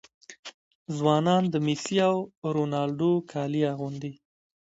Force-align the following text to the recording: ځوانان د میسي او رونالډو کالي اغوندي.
ځوانان 0.95 1.43
د 1.49 1.55
میسي 1.65 1.97
او 2.09 2.15
رونالډو 2.55 3.11
کالي 3.31 3.61
اغوندي. 3.73 4.13